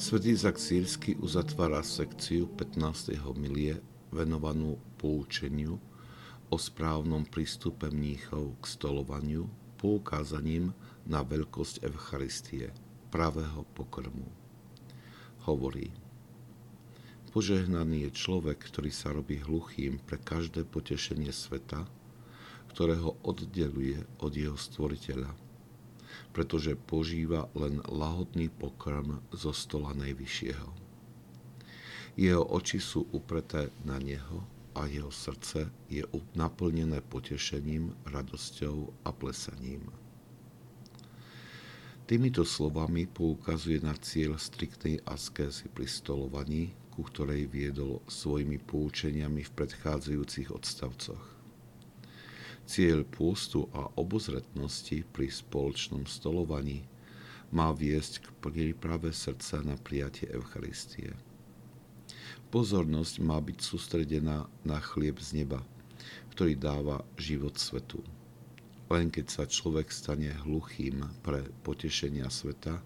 [0.00, 3.20] Svetý Izak Sírsky uzatvára sekciu 15.
[3.36, 5.76] milie venovanú poučeniu
[6.48, 9.44] o správnom prístupe mníchov k stolovaniu
[9.76, 10.72] poukázaním
[11.04, 12.72] na veľkosť Eucharistie,
[13.12, 14.24] pravého pokrmu.
[15.44, 15.92] Hovorí,
[17.36, 21.84] požehnaný je človek, ktorý sa robí hluchým pre každé potešenie sveta,
[22.72, 25.49] ktoré ho oddeluje od jeho stvoriteľa,
[26.30, 30.68] pretože požíva len lahodný pokrm zo stola Najvyššieho.
[32.20, 39.88] Jeho oči sú upreté na neho a jeho srdce je naplnené potešením, radosťou a plesaním.
[42.10, 49.54] Týmito slovami poukazuje na cieľ striktnej askézy pri stolovaní, ku ktorej viedol svojimi poučeniami v
[49.54, 51.39] predchádzajúcich odstavcoch.
[52.70, 56.86] Cieľ pôstu a obozretnosti pri spoločnom stolovaní
[57.50, 61.18] má viesť k príprave srdca na prijatie Eucharistie.
[62.54, 65.66] Pozornosť má byť sústredená na chlieb z neba,
[66.30, 68.06] ktorý dáva život svetu.
[68.86, 72.78] Len keď sa človek stane hluchým pre potešenia sveta,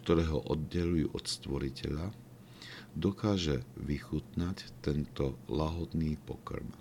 [0.00, 2.08] ktorého oddelujú od stvoriteľa,
[2.96, 6.72] dokáže vychutnať tento lahodný pokrm.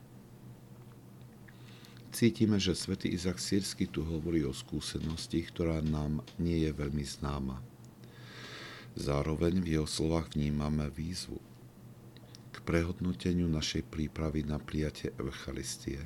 [2.14, 7.58] Cítime, že svätý Izak Sírsky tu hovorí o skúsenosti, ktorá nám nie je veľmi známa.
[8.94, 11.42] Zároveň v jeho slovách vnímame výzvu,
[12.64, 16.00] prehodnoteniu našej prípravy na prijatie Eucharistie.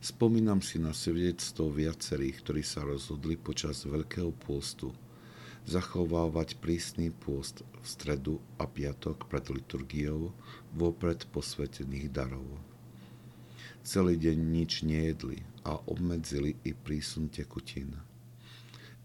[0.00, 4.96] Spomínam si na svedectvo viacerých, ktorí sa rozhodli počas Veľkého pôstu
[5.68, 10.32] zachovávať prísny pôst v stredu a piatok pred liturgiou
[10.72, 12.69] vopred posvetených darov.
[13.80, 17.96] Celý deň nič nejedli a obmedzili i prísun tekutín.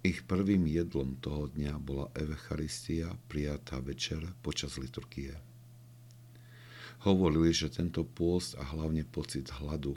[0.03, 5.31] Ich prvým jedlom toho dňa bola Eucharistia prijatá večer počas liturgie.
[7.07, 9.95] Hovorili, že tento pôst a hlavne pocit hladu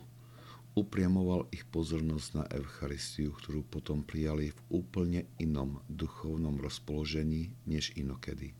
[0.79, 8.55] upriamoval ich pozornosť na Eucharistiu, ktorú potom prijali v úplne inom duchovnom rozpoložení než inokedy.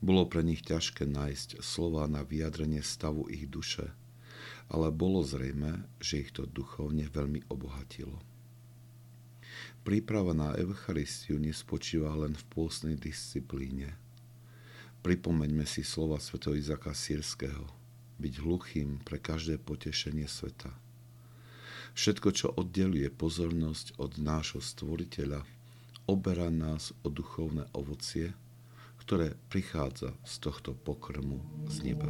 [0.00, 3.92] Bolo pre nich ťažké nájsť slova na vyjadrenie stavu ich duše,
[4.72, 8.20] ale bolo zrejme, že ich to duchovne veľmi obohatilo.
[9.84, 13.92] Príprava na Eucharistiu nespočíva len v pôstnej disciplíne–
[15.04, 16.40] Pripomeňme si slova sv.
[16.56, 17.68] Izaka Sýrského.
[18.16, 20.72] Byť hluchým pre každé potešenie sveta.
[21.92, 25.44] Všetko, čo oddeluje pozornosť od nášho stvoriteľa,
[26.08, 28.32] oberá nás o duchovné ovocie,
[29.04, 32.08] ktoré prichádza z tohto pokrmu z neba.